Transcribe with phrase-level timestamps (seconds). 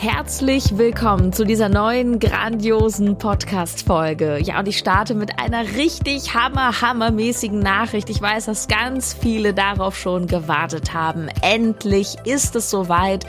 [0.00, 4.38] Herzlich willkommen zu dieser neuen grandiosen Podcast-Folge.
[4.40, 8.08] Ja, und ich starte mit einer richtig hammer, hammermäßigen Nachricht.
[8.08, 11.26] Ich weiß, dass ganz viele darauf schon gewartet haben.
[11.42, 13.26] Endlich ist es soweit.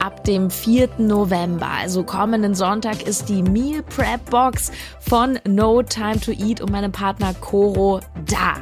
[0.00, 0.90] Ab dem 4.
[0.98, 6.70] November, also kommenden Sonntag, ist die Meal Prep Box von No Time to Eat und
[6.70, 8.54] meinem Partner Coro da.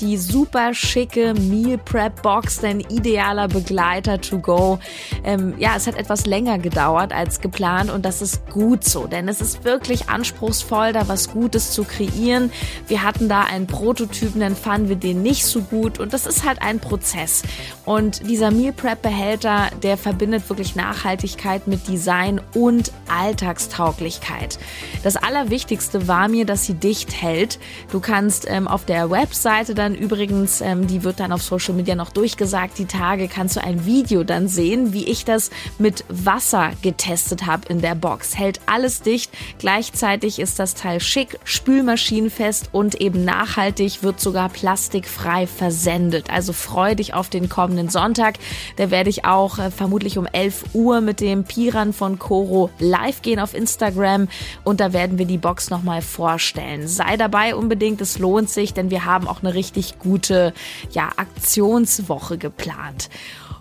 [0.00, 4.78] Die super schicke Meal Prep Box, dein idealer Begleiter to go.
[5.24, 9.28] Ähm, ja, es hat etwas länger gedauert als geplant und das ist gut so, denn
[9.28, 12.52] es ist wirklich anspruchsvoll, da was Gutes zu kreieren.
[12.86, 16.46] Wir hatten da einen Prototypen, dann fanden wir den nicht so gut und das ist
[16.46, 17.42] halt ein Prozess.
[17.84, 24.58] Und dieser Meal Prep Behälter, der verbindet wirklich Nachhaltigkeit mit Design und Alltagstauglichkeit.
[25.02, 27.58] Das Allerwichtigste war mir, dass sie dicht hält.
[27.90, 31.94] Du kannst ähm, auf der Webseite dann übrigens, ähm, die wird dann auf Social Media
[31.94, 36.72] noch durchgesagt, die Tage kannst du ein Video dann sehen, wie ich das mit Wasser
[36.92, 38.36] getestet habe in der Box.
[38.36, 39.30] Hält alles dicht.
[39.58, 46.28] Gleichzeitig ist das Teil schick, spülmaschinenfest und eben nachhaltig, wird sogar plastikfrei versendet.
[46.30, 48.38] Also freu dich auf den kommenden Sonntag.
[48.76, 53.22] Da werde ich auch äh, vermutlich um 11 Uhr mit dem Piran von Coro live
[53.22, 54.28] gehen auf Instagram
[54.62, 56.88] und da werden wir die Box nochmal vorstellen.
[56.88, 60.52] Sei dabei unbedingt, es lohnt sich, denn wir haben auch eine richtig gute
[60.90, 63.08] ja, Aktionswoche geplant.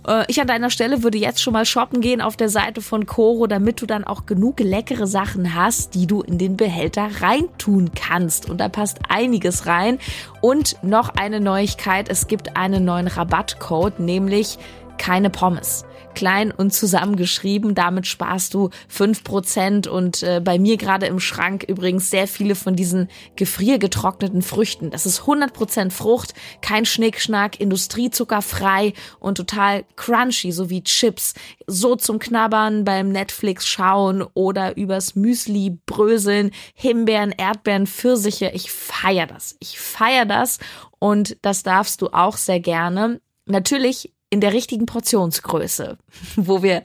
[0.07, 3.05] Äh, ich an deiner Stelle würde jetzt schon mal shoppen gehen auf der Seite von
[3.05, 7.91] Coro, damit du dann auch genug leckere Sachen hast, die du in den Behälter reintun
[7.93, 8.49] kannst.
[8.49, 9.99] Und da passt einiges rein.
[10.41, 14.57] Und noch eine Neuigkeit, es gibt einen neuen Rabattcode, nämlich
[15.01, 17.75] keine Pommes klein und zusammengeschrieben.
[17.75, 22.55] Damit sparst du fünf Prozent und äh, bei mir gerade im Schrank übrigens sehr viele
[22.55, 24.91] von diesen gefriergetrockneten Früchten.
[24.91, 31.33] Das ist 100% Frucht, kein Schnickschnack, industriezuckerfrei und total crunchy, so wie Chips.
[31.67, 38.51] So zum Knabbern beim Netflix schauen oder übers Müsli bröseln, Himbeeren, Erdbeeren, Pfirsiche.
[38.53, 39.55] Ich feier das.
[39.59, 40.59] Ich feier das
[40.99, 43.21] und das darfst du auch sehr gerne.
[43.45, 45.99] Natürlich in der richtigen Portionsgröße,
[46.35, 46.81] wo wir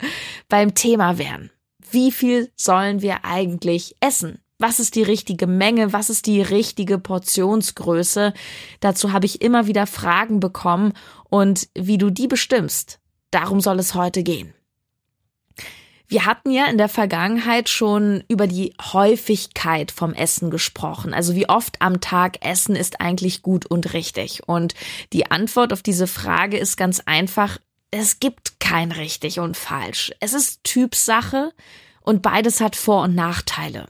[0.49, 1.49] beim Thema wären.
[1.89, 4.39] Wie viel sollen wir eigentlich essen?
[4.59, 5.93] Was ist die richtige Menge?
[5.93, 8.33] Was ist die richtige Portionsgröße?
[8.79, 10.93] Dazu habe ich immer wieder Fragen bekommen
[11.29, 12.99] und wie du die bestimmst,
[13.31, 14.53] darum soll es heute gehen.
[16.09, 21.13] Wir hatten ja in der Vergangenheit schon über die Häufigkeit vom Essen gesprochen.
[21.13, 24.47] Also wie oft am Tag essen ist eigentlich gut und richtig.
[24.47, 24.73] Und
[25.11, 27.57] die Antwort auf diese Frage ist ganz einfach.
[27.91, 30.13] Es gibt kein richtig und falsch.
[30.21, 31.51] Es ist Typsache.
[32.01, 33.87] Und beides hat Vor- und Nachteile.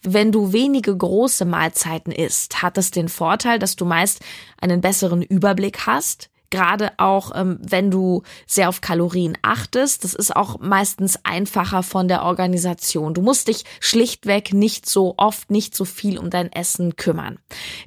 [0.00, 4.20] Wenn du wenige große Mahlzeiten isst, hat es den Vorteil, dass du meist
[4.60, 10.34] einen besseren Überblick hast, Gerade auch, ähm, wenn du sehr auf Kalorien achtest, das ist
[10.34, 13.14] auch meistens einfacher von der Organisation.
[13.14, 17.38] Du musst dich schlichtweg nicht so oft, nicht so viel um dein Essen kümmern.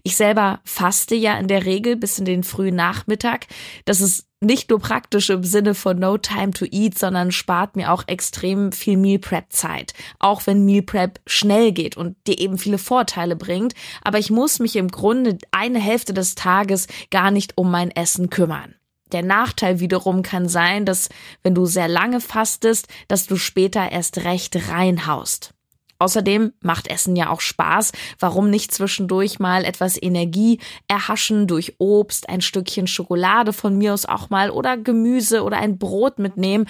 [0.03, 3.47] Ich selber faste ja in der Regel bis in den frühen Nachmittag.
[3.85, 7.91] Das ist nicht nur praktisch im Sinne von No Time to Eat, sondern spart mir
[7.91, 9.93] auch extrem viel Meal Prep Zeit.
[10.19, 13.73] Auch wenn Meal Prep schnell geht und dir eben viele Vorteile bringt.
[14.01, 18.29] Aber ich muss mich im Grunde eine Hälfte des Tages gar nicht um mein Essen
[18.29, 18.75] kümmern.
[19.11, 21.09] Der Nachteil wiederum kann sein, dass
[21.43, 25.53] wenn du sehr lange fastest, dass du später erst recht reinhaust.
[25.99, 27.91] Außerdem macht Essen ja auch Spaß.
[28.19, 34.05] Warum nicht zwischendurch mal etwas Energie erhaschen durch Obst, ein Stückchen Schokolade von mir aus
[34.05, 36.67] auch mal oder Gemüse oder ein Brot mitnehmen?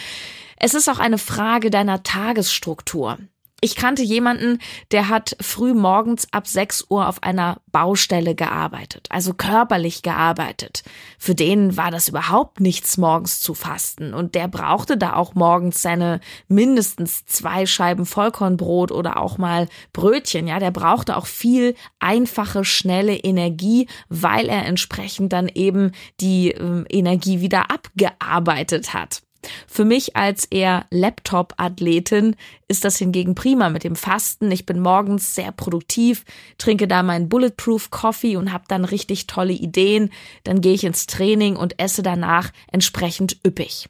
[0.58, 3.20] Es ist auch eine Frage deiner Tagesstruktur.
[3.62, 4.60] Ich kannte jemanden,
[4.92, 10.84] der hat früh morgens ab 6 Uhr auf einer Baustelle gearbeitet, also körperlich gearbeitet.
[11.18, 14.14] Für den war das überhaupt nichts, morgens zu fasten.
[14.14, 20.48] Und der brauchte da auch morgens seine mindestens zwei Scheiben Vollkornbrot oder auch mal Brötchen.
[20.48, 25.92] Ja, der brauchte auch viel einfache, schnelle Energie, weil er entsprechend dann eben
[26.22, 29.22] die äh, Energie wieder abgearbeitet hat.
[29.68, 32.36] Für mich als eher Laptop-Athletin
[32.68, 34.52] ist das hingegen prima mit dem Fasten.
[34.52, 36.26] Ich bin morgens sehr produktiv,
[36.58, 40.12] trinke da meinen Bulletproof Coffee und habe dann richtig tolle Ideen.
[40.44, 43.90] Dann gehe ich ins Training und esse danach entsprechend üppig.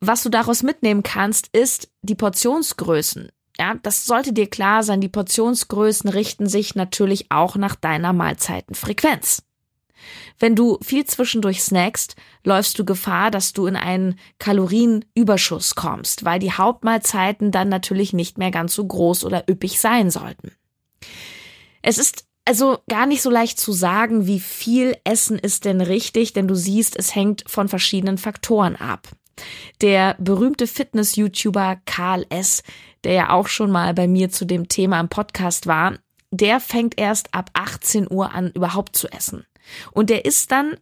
[0.00, 3.30] Was du daraus mitnehmen kannst, ist die Portionsgrößen.
[3.58, 5.00] Ja, das sollte dir klar sein.
[5.00, 9.42] Die Portionsgrößen richten sich natürlich auch nach deiner Mahlzeitenfrequenz.
[10.38, 16.38] Wenn du viel zwischendurch snackst, läufst du Gefahr, dass du in einen Kalorienüberschuss kommst, weil
[16.38, 20.52] die Hauptmahlzeiten dann natürlich nicht mehr ganz so groß oder üppig sein sollten.
[21.82, 26.34] Es ist also gar nicht so leicht zu sagen, wie viel Essen ist denn richtig,
[26.34, 29.08] denn du siehst, es hängt von verschiedenen Faktoren ab.
[29.80, 32.62] Der berühmte Fitness-YouTuber Karl S.,
[33.02, 35.98] der ja auch schon mal bei mir zu dem Thema im Podcast war,
[36.30, 39.44] der fängt erst ab 18 Uhr an, überhaupt zu essen.
[39.92, 40.76] Und der ist dann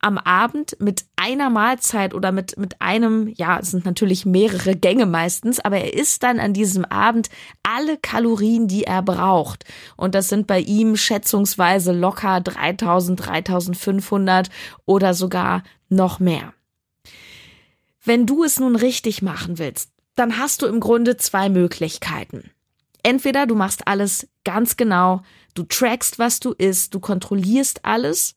[0.00, 5.04] am Abend mit einer Mahlzeit oder mit, mit einem, ja, es sind natürlich mehrere Gänge
[5.04, 7.28] meistens, aber er isst dann an diesem Abend
[7.62, 9.64] alle Kalorien, die er braucht.
[9.96, 14.48] Und das sind bei ihm schätzungsweise locker 3000, 3500
[14.86, 16.54] oder sogar noch mehr.
[18.02, 22.50] Wenn du es nun richtig machen willst, dann hast du im Grunde zwei Möglichkeiten.
[23.02, 25.22] Entweder du machst alles ganz genau,
[25.60, 28.34] du trackst, was du isst, du kontrollierst alles,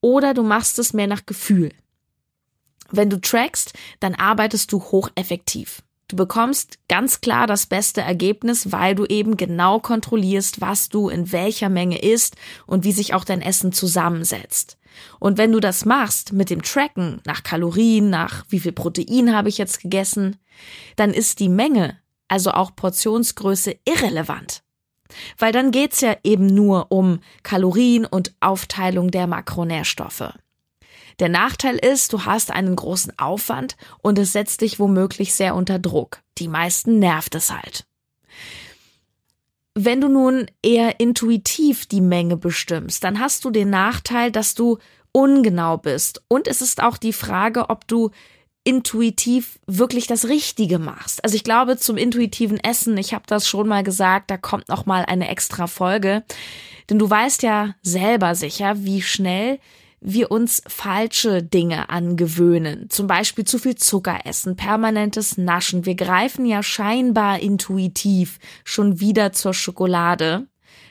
[0.00, 1.72] oder du machst es mehr nach Gefühl.
[2.90, 5.82] Wenn du trackst, dann arbeitest du hocheffektiv.
[6.06, 11.30] Du bekommst ganz klar das beste Ergebnis, weil du eben genau kontrollierst, was du in
[11.30, 12.36] welcher Menge isst
[12.66, 14.76] und wie sich auch dein Essen zusammensetzt.
[15.18, 19.48] Und wenn du das machst mit dem Tracken nach Kalorien, nach wie viel Protein habe
[19.48, 20.36] ich jetzt gegessen,
[20.96, 21.96] dann ist die Menge,
[22.26, 24.62] also auch Portionsgröße, irrelevant.
[25.38, 30.32] Weil dann geht's ja eben nur um Kalorien und Aufteilung der Makronährstoffe.
[31.18, 35.78] Der Nachteil ist, du hast einen großen Aufwand und es setzt dich womöglich sehr unter
[35.78, 36.22] Druck.
[36.38, 37.84] Die meisten nervt es halt.
[39.74, 44.78] Wenn du nun eher intuitiv die Menge bestimmst, dann hast du den Nachteil, dass du
[45.12, 46.22] ungenau bist.
[46.28, 48.10] Und es ist auch die Frage, ob du
[48.70, 51.24] intuitiv wirklich das Richtige machst.
[51.24, 54.86] Also ich glaube zum intuitiven Essen, ich habe das schon mal gesagt, da kommt noch
[54.86, 56.22] mal eine extra Folge,
[56.88, 59.58] denn du weißt ja selber sicher, wie schnell
[60.00, 62.88] wir uns falsche Dinge angewöhnen.
[62.90, 65.84] Zum Beispiel zu viel Zucker essen, permanentes Naschen.
[65.84, 70.46] Wir greifen ja scheinbar intuitiv schon wieder zur Schokolade.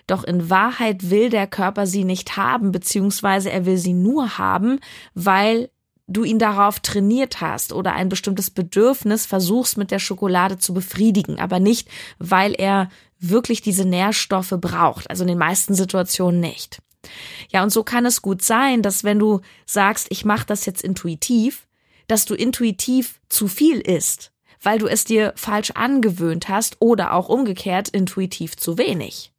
[0.05, 4.81] Doch in Wahrheit will der Körper sie nicht haben, beziehungsweise er will sie nur haben,
[5.13, 5.69] weil
[6.09, 11.39] du ihn darauf trainiert hast oder ein bestimmtes Bedürfnis versuchst mit der Schokolade zu befriedigen,
[11.39, 12.89] aber nicht, weil er
[13.19, 16.81] wirklich diese Nährstoffe braucht, also in den meisten Situationen nicht.
[17.49, 20.81] Ja, und so kann es gut sein, dass wenn du sagst, ich mache das jetzt
[20.81, 21.67] intuitiv,
[22.07, 27.29] dass du intuitiv zu viel isst, weil du es dir falsch angewöhnt hast oder auch
[27.29, 29.31] umgekehrt intuitiv zu wenig.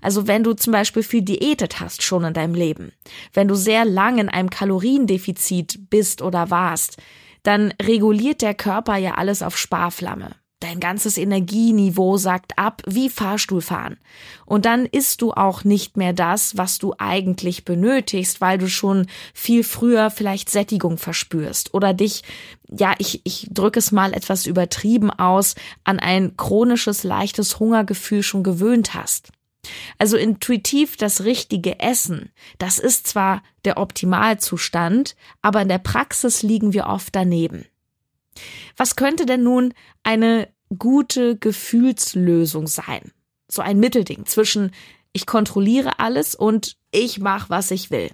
[0.00, 2.92] Also wenn du zum Beispiel viel diätet hast schon in deinem Leben,
[3.32, 6.96] wenn du sehr lang in einem Kaloriendefizit bist oder warst,
[7.42, 10.30] dann reguliert der Körper ja alles auf Sparflamme.
[10.60, 13.96] Dein ganzes Energieniveau sagt ab wie Fahrstuhlfahren.
[14.44, 19.06] Und dann isst du auch nicht mehr das, was du eigentlich benötigst, weil du schon
[19.32, 22.24] viel früher vielleicht Sättigung verspürst oder dich,
[22.68, 25.54] ja, ich, ich drücke es mal etwas übertrieben aus,
[25.84, 29.32] an ein chronisches, leichtes Hungergefühl schon gewöhnt hast.
[29.98, 36.72] Also intuitiv das richtige Essen, das ist zwar der Optimalzustand, aber in der Praxis liegen
[36.72, 37.66] wir oft daneben.
[38.76, 40.48] Was könnte denn nun eine
[40.78, 43.12] gute Gefühlslösung sein?
[43.48, 44.72] So ein Mittelding zwischen
[45.12, 48.10] ich kontrolliere alles und ich mache, was ich will.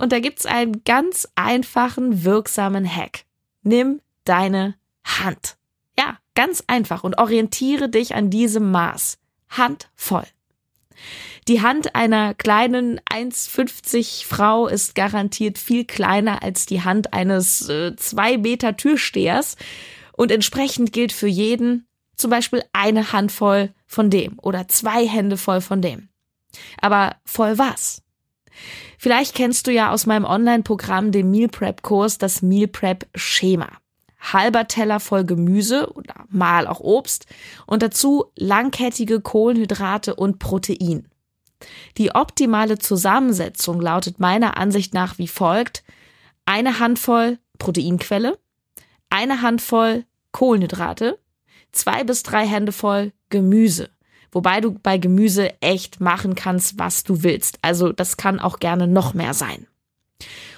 [0.00, 3.24] Und da gibt's einen ganz einfachen, wirksamen Hack.
[3.62, 5.56] Nimm deine Hand.
[5.98, 9.18] Ja, ganz einfach und orientiere dich an diesem Maß.
[9.48, 10.24] Hand voll.
[11.48, 17.94] Die Hand einer kleinen 1,50 Frau ist garantiert viel kleiner als die Hand eines äh,
[17.96, 19.56] zwei Meter Türstehers
[20.12, 21.86] und entsprechend gilt für jeden
[22.16, 26.08] zum Beispiel eine Handvoll von dem oder zwei Hände voll von dem.
[26.80, 28.02] Aber voll was?
[28.98, 33.68] Vielleicht kennst du ja aus meinem Online-Programm, dem Meal Prep Kurs, das Meal Prep Schema.
[34.32, 37.26] Halber Teller voll Gemüse oder mal auch Obst
[37.66, 41.08] und dazu langkettige Kohlenhydrate und Protein.
[41.96, 45.84] Die optimale Zusammensetzung lautet meiner Ansicht nach wie folgt.
[46.46, 48.38] Eine Handvoll Proteinquelle,
[49.08, 51.18] eine Handvoll Kohlenhydrate,
[51.72, 53.90] zwei bis drei Hände voll Gemüse.
[54.32, 57.58] Wobei du bei Gemüse echt machen kannst, was du willst.
[57.62, 59.68] Also das kann auch gerne noch mehr sein.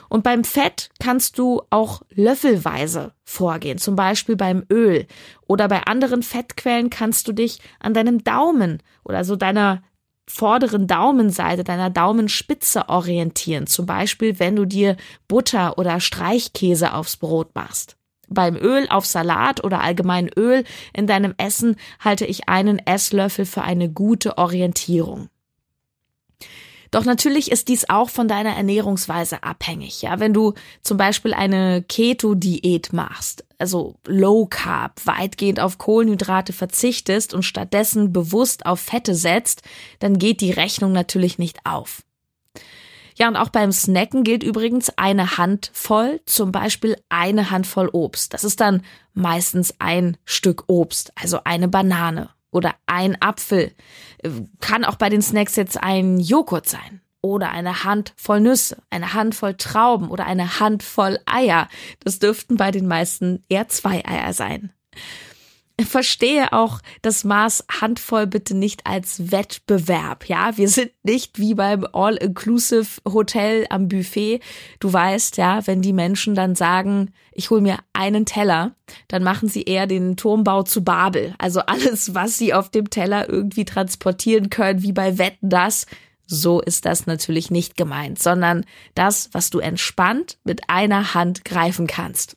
[0.09, 5.07] Und beim Fett kannst du auch löffelweise vorgehen, zum Beispiel beim Öl.
[5.47, 9.83] Oder bei anderen Fettquellen kannst du dich an deinem Daumen oder so deiner
[10.29, 13.67] vorderen Daumenseite, deiner Daumenspitze orientieren.
[13.67, 14.97] Zum Beispiel, wenn du dir
[15.29, 17.97] Butter oder Streichkäse aufs Brot machst.
[18.29, 23.63] Beim Öl auf Salat oder allgemein Öl in deinem Essen halte ich einen Esslöffel für
[23.63, 25.29] eine gute Orientierung.
[26.91, 30.03] Doch natürlich ist dies auch von deiner Ernährungsweise abhängig.
[30.03, 37.35] Ja, wenn du zum Beispiel eine Keto-Diät machst, also Low Carb, weitgehend auf Kohlenhydrate verzichtest
[37.35, 39.63] und stattdessen bewusst auf Fette setzt,
[39.99, 42.03] dann geht die Rechnung natürlich nicht auf.
[43.19, 48.35] Ja, und auch beim Snacken gilt übrigens eine Handvoll, zum Beispiel eine Handvoll Obst.
[48.35, 48.83] Das ist dann
[49.15, 53.73] meistens ein Stück Obst, also eine Banane oder ein Apfel.
[54.61, 59.55] Kann auch bei den Snacks jetzt ein Joghurt sein oder eine Handvoll Nüsse, eine Handvoll
[59.55, 61.69] Trauben oder eine Handvoll Eier.
[62.01, 64.73] Das dürften bei den meisten eher zwei Eier sein
[65.85, 70.27] verstehe auch das Maß Handvoll bitte nicht als Wettbewerb.
[70.27, 74.41] Ja, wir sind nicht wie beim All-Inclusive Hotel am Buffet.
[74.81, 78.75] Du weißt, ja, wenn die Menschen dann sagen, ich hol mir einen Teller,
[79.09, 81.35] dann machen sie eher den Turmbau zu Babel.
[81.37, 85.87] Also alles, was sie auf dem Teller irgendwie transportieren können, wie bei Wetten das.
[86.27, 88.65] So ist das natürlich nicht gemeint, sondern
[88.95, 92.37] das, was du entspannt mit einer Hand greifen kannst.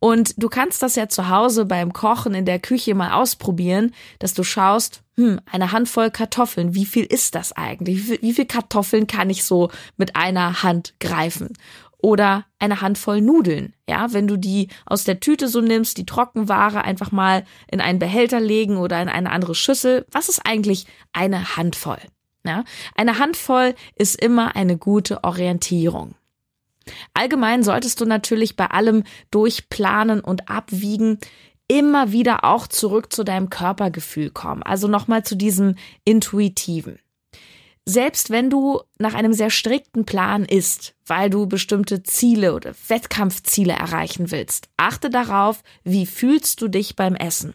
[0.00, 4.34] Und du kannst das ja zu Hause beim Kochen in der Küche mal ausprobieren, dass
[4.34, 7.96] du schaust, hm, eine Handvoll Kartoffeln, wie viel ist das eigentlich?
[7.96, 11.54] Wie viel, wie viel Kartoffeln kann ich so mit einer Hand greifen?
[12.00, 16.84] Oder eine Handvoll Nudeln, ja, wenn du die aus der Tüte so nimmst, die Trockenware
[16.84, 20.06] einfach mal in einen Behälter legen oder in eine andere Schüssel.
[20.12, 21.98] Was ist eigentlich eine Handvoll?
[22.46, 22.62] Ja,
[22.94, 26.14] eine Handvoll ist immer eine gute Orientierung.
[27.14, 31.18] Allgemein solltest du natürlich bei allem durchplanen und abwiegen,
[31.68, 34.62] immer wieder auch zurück zu deinem Körpergefühl kommen.
[34.62, 36.98] Also nochmal zu diesem intuitiven.
[37.84, 43.72] Selbst wenn du nach einem sehr strikten Plan isst, weil du bestimmte Ziele oder Wettkampfziele
[43.72, 47.54] erreichen willst, achte darauf, wie fühlst du dich beim Essen?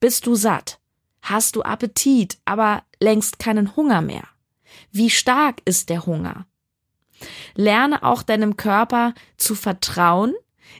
[0.00, 0.78] Bist du satt?
[1.20, 4.24] Hast du Appetit, aber längst keinen Hunger mehr?
[4.90, 6.46] Wie stark ist der Hunger?
[7.54, 10.34] Lerne auch deinem Körper zu vertrauen,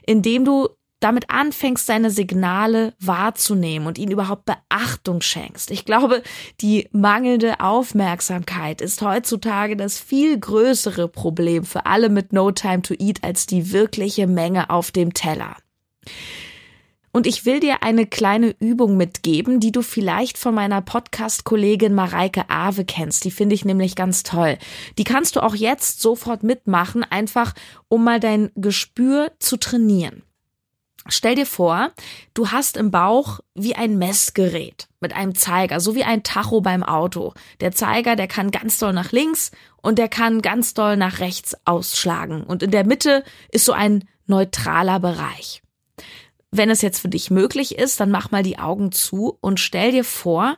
[0.05, 5.69] indem du damit anfängst, seine Signale wahrzunehmen und ihnen überhaupt Beachtung schenkst.
[5.69, 6.23] Ich glaube,
[6.61, 12.95] die mangelnde Aufmerksamkeit ist heutzutage das viel größere Problem für alle mit No Time to
[12.97, 15.57] Eat als die wirkliche Menge auf dem Teller.
[17.15, 22.49] Und ich will dir eine kleine Übung mitgeben, die du vielleicht von meiner Podcast-Kollegin Mareike
[22.49, 23.23] Awe kennst.
[23.23, 24.57] Die finde ich nämlich ganz toll.
[24.97, 27.53] Die kannst du auch jetzt sofort mitmachen, einfach
[27.87, 30.23] um mal dein Gespür zu trainieren.
[31.07, 31.91] Stell dir vor,
[32.33, 36.83] du hast im Bauch wie ein Messgerät mit einem Zeiger, so wie ein Tacho beim
[36.83, 37.33] Auto.
[37.61, 41.55] Der Zeiger, der kann ganz doll nach links und der kann ganz doll nach rechts
[41.63, 42.43] ausschlagen.
[42.43, 45.61] Und in der Mitte ist so ein neutraler Bereich.
[46.57, 49.91] Wenn es jetzt für dich möglich ist, dann mach mal die Augen zu und stell
[49.91, 50.57] dir vor,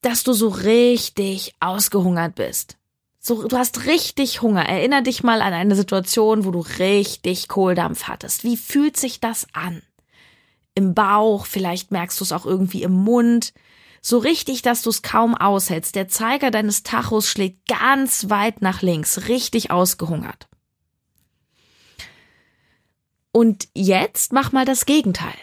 [0.00, 2.78] dass du so richtig ausgehungert bist.
[3.20, 4.66] So, du hast richtig Hunger.
[4.66, 8.42] Erinner dich mal an eine Situation, wo du richtig Kohldampf hattest.
[8.42, 9.82] Wie fühlt sich das an?
[10.74, 13.52] Im Bauch, vielleicht merkst du es auch irgendwie im Mund.
[14.00, 15.94] So richtig, dass du es kaum aushältst.
[15.94, 20.48] Der Zeiger deines Tachos schlägt ganz weit nach links, richtig ausgehungert.
[23.36, 25.34] Und jetzt mach mal das Gegenteil.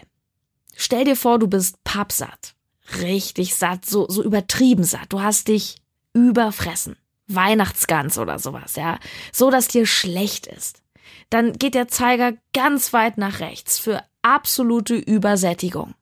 [0.77, 2.55] Stell dir vor, du bist pappsatt.
[3.01, 5.07] Richtig satt, so, so übertrieben satt.
[5.09, 5.75] Du hast dich
[6.13, 6.95] überfressen.
[7.27, 8.97] Weihnachtsgans oder sowas, ja.
[9.33, 10.81] So, dass dir schlecht ist.
[11.29, 15.93] Dann geht der Zeiger ganz weit nach rechts für absolute Übersättigung.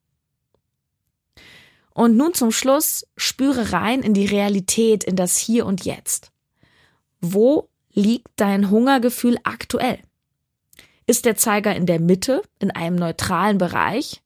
[1.95, 6.31] Und nun zum Schluss spüre rein in die Realität, in das Hier und Jetzt.
[7.19, 9.99] Wo liegt dein Hungergefühl aktuell?
[11.09, 14.21] Ist der Zeiger in der Mitte, in einem neutralen Bereich?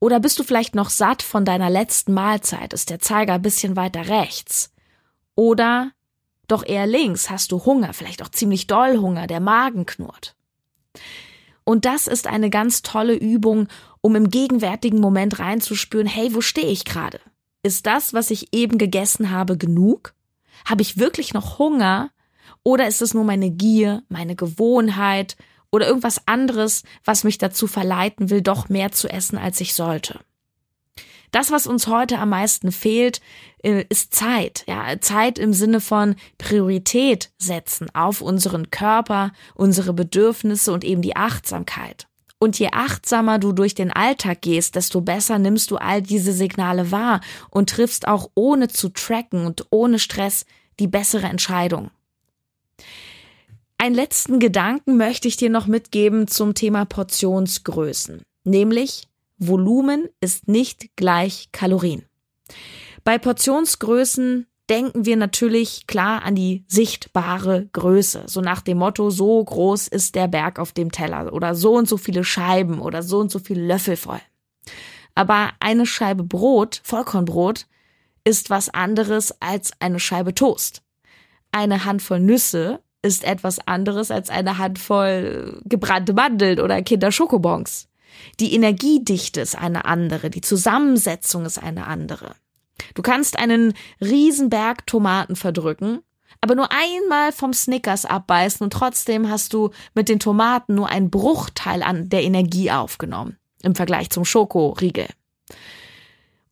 [0.00, 2.72] Oder bist du vielleicht noch satt von deiner letzten Mahlzeit?
[2.72, 4.72] Ist der Zeiger ein bisschen weiter rechts?
[5.36, 5.92] Oder
[6.48, 7.30] doch eher links?
[7.30, 7.92] Hast du Hunger?
[7.92, 10.34] Vielleicht auch ziemlich doll Hunger, der Magen knurrt.
[11.62, 13.68] Und das ist eine ganz tolle Übung,
[14.00, 17.20] um im gegenwärtigen Moment reinzuspüren, hey, wo stehe ich gerade?
[17.62, 20.12] Ist das, was ich eben gegessen habe, genug?
[20.64, 22.10] Habe ich wirklich noch Hunger?
[22.64, 25.36] Oder ist es nur meine Gier, meine Gewohnheit
[25.70, 30.20] oder irgendwas anderes, was mich dazu verleiten will, doch mehr zu essen, als ich sollte.
[31.32, 33.20] Das, was uns heute am meisten fehlt,
[33.62, 34.64] äh, ist Zeit.
[34.66, 41.16] Ja, Zeit im Sinne von Priorität setzen auf unseren Körper, unsere Bedürfnisse und eben die
[41.16, 42.06] Achtsamkeit.
[42.38, 46.90] Und je achtsamer du durch den Alltag gehst, desto besser nimmst du all diese Signale
[46.90, 47.20] wahr
[47.50, 50.44] und triffst auch ohne zu tracken und ohne Stress
[50.78, 51.90] die bessere Entscheidung.
[53.78, 60.96] Einen letzten Gedanken möchte ich dir noch mitgeben zum Thema Portionsgrößen, nämlich Volumen ist nicht
[60.96, 62.06] gleich Kalorien.
[63.04, 68.24] Bei Portionsgrößen denken wir natürlich klar an die sichtbare Größe.
[68.26, 71.88] So nach dem Motto, so groß ist der Berg auf dem Teller oder so und
[71.88, 74.20] so viele Scheiben oder so und so viele Löffel voll.
[75.14, 77.66] Aber eine Scheibe Brot, Vollkornbrot,
[78.24, 80.82] ist was anderes als eine Scheibe Toast.
[81.52, 87.88] Eine Handvoll Nüsse ist etwas anderes als eine Handvoll gebrannte Mandeln oder Kinderschokobons.
[88.40, 92.34] Die Energiedichte ist eine andere, die Zusammensetzung ist eine andere.
[92.94, 96.00] Du kannst einen Riesenberg Tomaten verdrücken,
[96.40, 101.10] aber nur einmal vom Snickers abbeißen und trotzdem hast du mit den Tomaten nur einen
[101.10, 105.06] Bruchteil an der Energie aufgenommen im Vergleich zum Schokoriegel.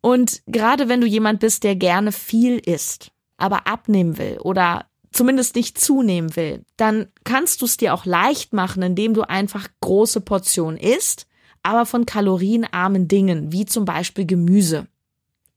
[0.00, 5.54] Und gerade wenn du jemand bist, der gerne viel isst, aber abnehmen will oder zumindest
[5.54, 10.20] nicht zunehmen will, dann kannst du es dir auch leicht machen, indem du einfach große
[10.20, 11.26] Portionen isst,
[11.62, 14.88] aber von kalorienarmen Dingen, wie zum Beispiel Gemüse.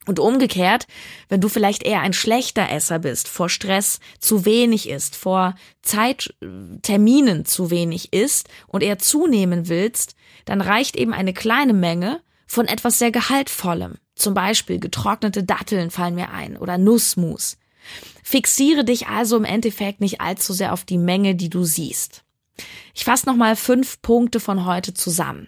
[0.06, 0.88] Und umgekehrt,
[1.28, 7.44] wenn du vielleicht eher ein schlechter Esser bist, vor Stress zu wenig isst, vor Zeitterminen
[7.44, 13.00] zu wenig isst und eher zunehmen willst, dann reicht eben eine kleine Menge von etwas
[13.00, 13.96] sehr Gehaltvollem.
[14.16, 17.58] Zum Beispiel getrocknete Datteln fallen mir ein oder Nussmus.
[18.24, 22.24] Fixiere dich also im Endeffekt nicht allzu sehr auf die Menge, die du siehst.
[22.94, 25.48] Ich fasse nochmal fünf Punkte von heute zusammen.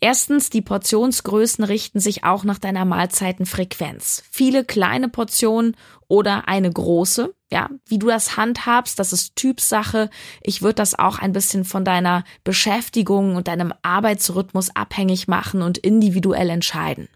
[0.00, 4.22] Erstens, die Portionsgrößen richten sich auch nach deiner Mahlzeitenfrequenz.
[4.30, 5.76] Viele kleine Portionen
[6.08, 7.34] oder eine große.
[7.52, 10.08] Ja, wie du das handhabst, das ist Typsache.
[10.40, 15.76] Ich würde das auch ein bisschen von deiner Beschäftigung und deinem Arbeitsrhythmus abhängig machen und
[15.76, 17.08] individuell entscheiden.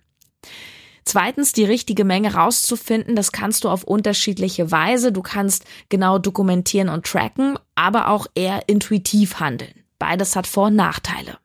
[1.05, 5.13] Zweitens, die richtige Menge rauszufinden, das kannst du auf unterschiedliche Weise.
[5.13, 9.85] Du kannst genau dokumentieren und tracken, aber auch eher intuitiv handeln.
[9.99, 11.39] Beides hat Vor- und Nachteile.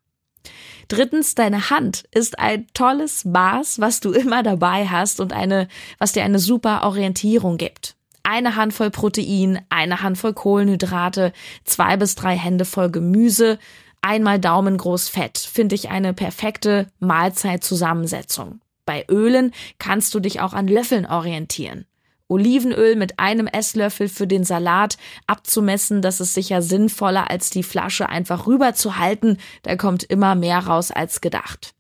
[0.88, 6.14] Drittens, deine Hand ist ein tolles Maß, was du immer dabei hast und eine, was
[6.14, 7.96] dir eine super Orientierung gibt.
[8.24, 13.60] Eine Handvoll Protein, eine Handvoll Kohlenhydrate, zwei bis drei Hände voll Gemüse,
[14.02, 18.62] einmal Daumen groß Fett, finde ich eine perfekte Mahlzeitzusammensetzung.
[18.90, 21.86] Bei Ölen kannst du dich auch an Löffeln orientieren.
[22.28, 24.98] Olivenöl mit einem Esslöffel für den Salat
[25.28, 30.90] abzumessen, das ist sicher sinnvoller als die Flasche einfach rüberzuhalten, da kommt immer mehr raus
[30.90, 31.76] als gedacht.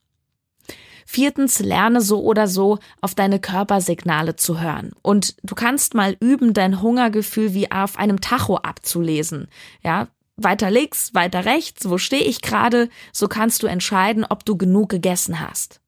[1.07, 4.91] Viertens, lerne so oder so auf deine Körpersignale zu hören.
[5.01, 9.47] Und du kannst mal üben, dein Hungergefühl wie auf einem Tacho abzulesen.
[9.83, 14.57] Ja, weiter links, weiter rechts, wo stehe ich gerade, so kannst du entscheiden, ob du
[14.57, 15.81] genug gegessen hast.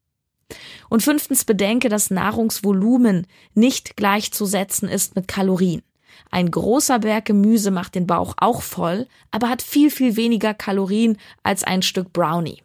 [0.89, 5.81] Und fünftens bedenke, dass Nahrungsvolumen nicht gleichzusetzen ist mit Kalorien.
[6.29, 11.17] Ein großer Berg Gemüse macht den Bauch auch voll, aber hat viel, viel weniger Kalorien
[11.43, 12.61] als ein Stück Brownie.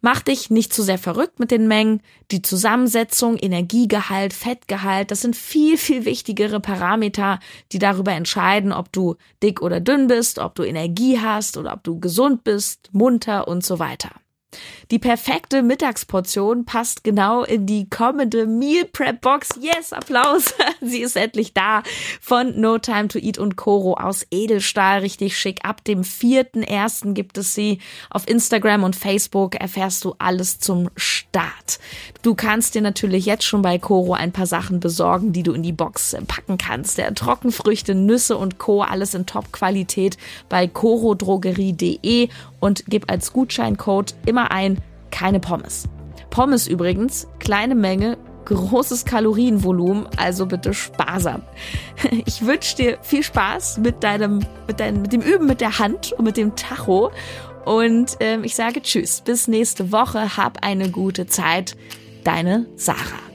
[0.00, 2.02] Mach dich nicht zu sehr verrückt mit den Mengen.
[2.32, 7.38] Die Zusammensetzung, Energiegehalt, Fettgehalt, das sind viel, viel wichtigere Parameter,
[7.70, 11.84] die darüber entscheiden, ob du dick oder dünn bist, ob du Energie hast oder ob
[11.84, 14.10] du gesund bist, munter und so weiter.
[14.90, 19.50] Die perfekte Mittagsportion passt genau in die kommende Meal Prep Box.
[19.60, 20.54] Yes, Applaus.
[20.80, 21.82] Sie ist endlich da
[22.20, 25.00] von No Time to Eat und Koro aus Edelstahl.
[25.00, 25.64] Richtig schick.
[25.64, 27.78] Ab dem vierten ersten gibt es sie.
[28.10, 31.78] Auf Instagram und Facebook erfährst du alles zum Start.
[32.22, 35.64] Du kannst dir natürlich jetzt schon bei Koro ein paar Sachen besorgen, die du in
[35.64, 36.96] die Box packen kannst.
[36.98, 38.82] Der Trockenfrüchte, Nüsse und Co.
[38.82, 42.28] Alles in Top-Qualität bei korodrogerie.de
[42.60, 44.78] und gib als Gutscheincode immer ein
[45.10, 45.88] keine Pommes.
[46.30, 51.42] Pommes übrigens, kleine Menge, großes Kalorienvolumen, also bitte sparsam.
[52.24, 56.12] Ich wünsche dir viel Spaß mit deinem, mit deinem, mit dem Üben mit der Hand
[56.12, 57.10] und mit dem Tacho.
[57.64, 61.76] Und ähm, ich sage Tschüss, bis nächste Woche, hab eine gute Zeit.
[62.24, 63.31] Deine Sarah.